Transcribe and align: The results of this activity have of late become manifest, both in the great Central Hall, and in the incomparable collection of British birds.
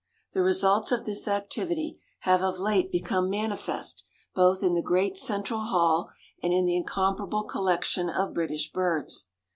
The 0.33 0.41
results 0.41 0.91
of 0.91 1.05
this 1.05 1.27
activity 1.27 1.99
have 2.21 2.41
of 2.41 2.57
late 2.57 2.91
become 2.91 3.29
manifest, 3.29 4.03
both 4.33 4.63
in 4.63 4.73
the 4.73 4.81
great 4.81 5.15
Central 5.15 5.59
Hall, 5.59 6.09
and 6.41 6.51
in 6.51 6.65
the 6.65 6.75
incomparable 6.75 7.43
collection 7.43 8.09
of 8.09 8.33
British 8.33 8.71
birds. 8.71 9.27